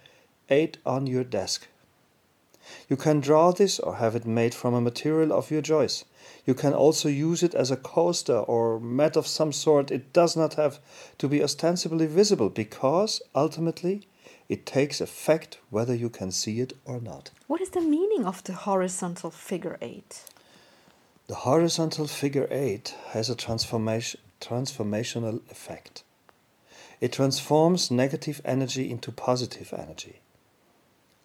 8 0.50 0.78
on 0.84 1.06
your 1.06 1.24
desk. 1.24 1.68
You 2.88 2.96
can 2.96 3.20
draw 3.20 3.52
this 3.52 3.78
or 3.78 3.96
have 3.96 4.16
it 4.16 4.26
made 4.26 4.54
from 4.54 4.74
a 4.74 4.80
material 4.80 5.32
of 5.32 5.50
your 5.50 5.62
choice. 5.62 6.04
You 6.46 6.54
can 6.54 6.72
also 6.72 7.08
use 7.08 7.42
it 7.42 7.54
as 7.54 7.70
a 7.70 7.76
coaster 7.76 8.38
or 8.38 8.80
mat 8.80 9.16
of 9.16 9.26
some 9.26 9.52
sort. 9.52 9.90
It 9.90 10.12
does 10.12 10.36
not 10.36 10.54
have 10.54 10.80
to 11.18 11.28
be 11.28 11.42
ostensibly 11.42 12.06
visible 12.06 12.48
because 12.48 13.22
ultimately 13.34 14.06
it 14.48 14.64
takes 14.64 15.00
effect 15.00 15.58
whether 15.70 15.94
you 15.94 16.08
can 16.08 16.32
see 16.32 16.60
it 16.60 16.72
or 16.84 17.00
not. 17.00 17.30
What 17.46 17.60
is 17.60 17.70
the 17.70 17.80
meaning 17.80 18.24
of 18.24 18.42
the 18.44 18.54
horizontal 18.54 19.30
figure 19.30 19.78
eight? 19.80 20.24
The 21.28 21.34
horizontal 21.34 22.06
figure 22.06 22.48
8 22.50 22.94
has 23.08 23.28
a 23.28 23.34
transformation, 23.34 24.18
transformational 24.40 25.42
effect. 25.50 26.02
It 27.02 27.12
transforms 27.12 27.90
negative 27.90 28.40
energy 28.46 28.90
into 28.90 29.12
positive 29.12 29.74
energy. 29.76 30.20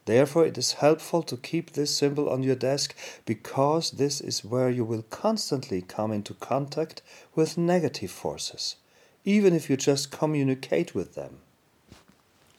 Therefore, 0.05 0.45
it 0.45 0.57
is 0.57 0.73
helpful 0.73 1.23
to 1.23 1.37
keep 1.37 1.71
this 1.71 1.95
symbol 1.95 2.29
on 2.29 2.43
your 2.43 2.55
desk 2.55 2.93
because 3.25 3.91
this 3.91 4.19
is 4.19 4.43
where 4.43 4.69
you 4.69 4.83
will 4.83 5.03
constantly 5.03 5.81
come 5.81 6.11
into 6.11 6.33
contact 6.33 7.01
with 7.35 7.57
negative 7.57 8.11
forces, 8.11 8.75
even 9.23 9.53
if 9.53 9.69
you 9.69 9.77
just 9.77 10.11
communicate 10.11 10.93
with 10.93 11.15
them. 11.15 11.37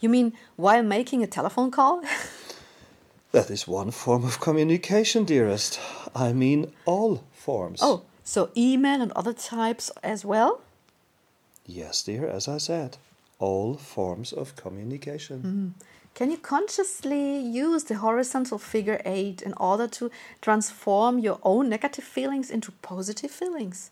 You 0.01 0.09
mean 0.09 0.33
while 0.57 0.83
making 0.83 1.23
a 1.23 1.27
telephone 1.27 1.71
call? 1.71 2.03
That 3.33 3.51
is 3.51 3.67
one 3.67 3.91
form 3.91 4.25
of 4.25 4.39
communication, 4.39 5.25
dearest. 5.25 5.81
I 6.15 6.33
mean, 6.33 6.73
all 6.85 7.25
forms. 7.33 7.81
oh, 7.83 8.03
so 8.23 8.51
email 8.57 9.03
and 9.03 9.11
other 9.17 9.33
types 9.33 9.91
as 10.05 10.25
well? 10.25 10.61
Yes, 11.67 12.05
dear, 12.05 12.29
as 12.29 12.47
I 12.47 12.59
said, 12.59 12.97
all 13.41 13.75
forms 13.75 14.33
of 14.33 14.55
communication. 14.55 15.75
Mm. 15.77 15.85
Can 16.15 16.31
you 16.31 16.37
consciously 16.37 17.41
use 17.41 17.85
the 17.85 17.97
horizontal 17.97 18.59
figure 18.59 19.03
eight 19.05 19.43
in 19.43 19.53
order 19.55 19.89
to 19.89 20.13
transform 20.41 21.19
your 21.19 21.41
own 21.43 21.69
negative 21.69 22.05
feelings 22.05 22.51
into 22.51 22.71
positive 22.71 23.33
feelings? 23.33 23.91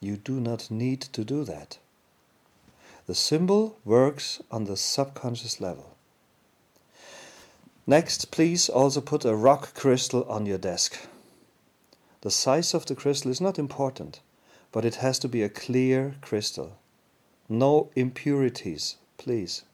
You 0.00 0.16
do 0.16 0.40
not 0.40 0.70
need 0.70 1.02
to 1.02 1.24
do 1.24 1.44
that. 1.44 1.78
The 3.06 3.14
symbol 3.14 3.76
works 3.84 4.40
on 4.50 4.64
the 4.64 4.76
subconscious 4.76 5.60
level. 5.60 5.94
Next, 7.86 8.30
please 8.30 8.68
also 8.68 9.00
put 9.00 9.24
a 9.24 9.34
rock 9.34 9.74
crystal 9.74 10.24
on 10.24 10.46
your 10.46 10.58
desk. 10.58 10.98
The 12.22 12.30
size 12.30 12.74
of 12.74 12.86
the 12.86 12.94
crystal 12.94 13.30
is 13.30 13.40
not 13.40 13.58
important, 13.58 14.20
but 14.72 14.84
it 14.84 14.96
has 14.96 15.18
to 15.20 15.28
be 15.28 15.42
a 15.42 15.48
clear 15.48 16.14
crystal. 16.20 16.78
No 17.48 17.90
impurities, 17.94 18.96
please. 19.16 19.64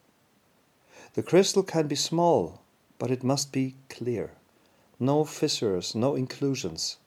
The 1.15 1.23
crystal 1.23 1.63
can 1.63 1.87
be 1.87 1.95
small, 1.95 2.59
but 2.99 3.09
it 3.09 3.23
must 3.23 3.53
be 3.53 3.75
clear. 3.89 4.31
No 4.99 5.23
fissures, 5.23 5.95
no 5.95 6.13
inclusions. 6.13 6.97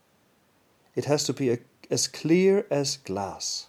It 0.95 1.05
has 1.05 1.25
to 1.25 1.35
be 1.35 1.51
a, 1.51 1.59
as 1.91 2.09
clear 2.09 2.67
as 2.71 2.97
glass. 2.97 3.67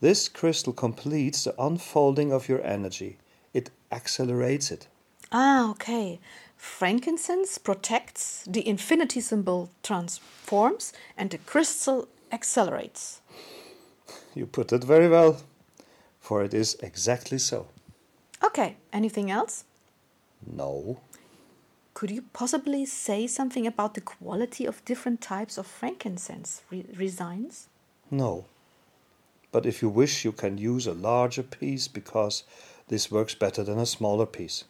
This 0.00 0.28
crystal 0.30 0.72
completes 0.72 1.44
the 1.44 1.54
unfolding 1.62 2.32
of 2.32 2.48
your 2.48 2.62
energy. 2.62 3.18
It 3.52 3.70
accelerates 3.92 4.70
it. 4.70 4.88
Ah, 5.30 5.70
okay. 5.70 6.18
Frankincense 6.56 7.58
protects, 7.58 8.42
the 8.46 8.66
infinity 8.66 9.20
symbol 9.20 9.68
transforms, 9.82 10.94
and 11.14 11.28
the 11.28 11.38
crystal 11.38 12.08
accelerates. 12.32 13.20
You 14.34 14.46
put 14.46 14.72
it 14.72 14.82
very 14.82 15.10
well, 15.10 15.42
for 16.20 16.42
it 16.42 16.54
is 16.54 16.78
exactly 16.80 17.38
so. 17.38 17.66
Okay, 18.44 18.76
anything 18.92 19.30
else? 19.30 19.64
No, 20.46 21.00
Could 21.94 22.10
you 22.10 22.22
possibly 22.34 22.84
say 22.84 23.26
something 23.26 23.66
about 23.66 23.94
the 23.94 24.00
quality 24.02 24.66
of 24.66 24.84
different 24.84 25.20
types 25.22 25.56
of 25.58 25.66
frankincense 25.66 26.62
re- 26.70 26.84
resins? 26.96 27.68
no. 28.10 28.44
But 29.52 29.64
if 29.64 29.80
you 29.80 29.88
wish, 29.88 30.24
you 30.24 30.32
can 30.32 30.58
use 30.58 30.86
a 30.86 30.92
larger 30.92 31.42
piece 31.42 31.88
because 31.88 32.44
this 32.88 33.10
works 33.10 33.34
better 33.34 33.64
than 33.64 33.78
a 33.78 33.86
smaller 33.86 34.26
piece. 34.26 34.64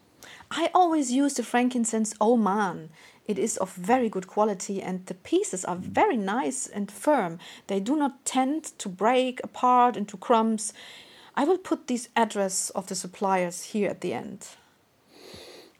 I 0.51 0.71
always 0.73 1.11
use 1.11 1.35
the 1.35 1.43
frankincense 1.43 2.15
Oman. 2.21 2.91
It 3.27 3.39
is 3.39 3.57
of 3.57 3.73
very 3.75 4.09
good 4.09 4.29
quality 4.29 4.81
and 4.81 5.05
the 5.07 5.15
pieces 5.15 5.65
are 5.65 5.75
very 5.77 6.17
nice 6.17 6.69
and 6.69 6.91
firm. 6.93 7.39
They 7.67 7.81
do 7.81 7.97
not 7.97 8.25
tend 8.25 8.65
to 8.79 8.89
break 8.89 9.41
apart 9.43 9.97
into 9.97 10.17
crumbs. 10.17 10.73
I 11.37 11.45
will 11.45 11.59
put 11.59 11.87
this 11.87 12.09
address 12.17 12.71
of 12.71 12.87
the 12.87 12.95
suppliers 12.95 13.63
here 13.73 13.91
at 13.91 14.01
the 14.01 14.15
end. 14.15 14.49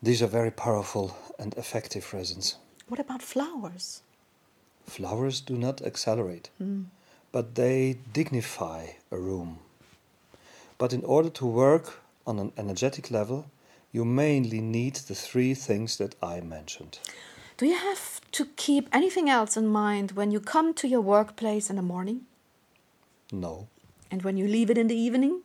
These 0.03 0.23
are 0.23 0.27
very 0.27 0.51
powerful 0.51 1.17
and 1.39 1.55
effective 1.55 2.13
resins. 2.13 2.57
What 2.89 3.01
about 3.01 3.23
flowers? 3.23 4.03
Flowers 4.85 5.41
do 5.41 5.57
not 5.57 5.83
accelerate, 5.83 6.51
hmm. 6.59 6.85
but 7.33 7.55
they 7.55 7.99
dignify 8.13 8.89
a 9.11 9.19
room. 9.19 9.59
But 10.79 10.93
in 10.93 11.03
order 11.05 11.31
to 11.31 11.47
work 11.47 12.01
on 12.27 12.39
an 12.39 12.53
energetic 12.57 13.11
level, 13.11 13.51
you 13.93 14.05
mainly 14.05 14.61
need 14.61 14.97
the 14.97 15.15
three 15.15 15.55
things 15.55 15.97
that 15.97 16.15
I 16.23 16.41
mentioned. 16.41 16.99
Do 17.57 17.65
you 17.65 17.79
have 17.79 18.21
to 18.33 18.45
keep 18.57 18.89
anything 18.93 19.31
else 19.31 19.57
in 19.57 19.67
mind 19.67 20.13
when 20.13 20.31
you 20.31 20.41
come 20.41 20.75
to 20.75 20.87
your 20.87 21.01
workplace 21.01 21.71
in 21.71 21.77
the 21.77 21.83
morning 21.83 22.27
No, 23.33 23.69
and 24.11 24.23
when 24.23 24.37
you 24.37 24.47
leave 24.47 24.71
it 24.71 24.79
in 24.79 24.89
the 24.89 24.97
evening? 24.97 25.43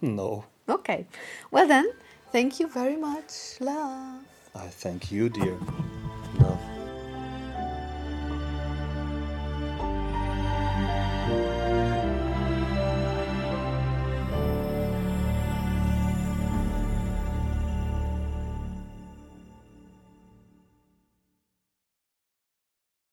no. 0.00 0.44
Okay. 0.68 1.06
Well, 1.50 1.66
then, 1.66 1.92
thank 2.30 2.60
you 2.60 2.68
very 2.68 2.96
much. 2.96 3.58
Love. 3.60 4.20
I 4.54 4.66
thank 4.68 5.10
you, 5.10 5.28
dear. 5.30 5.56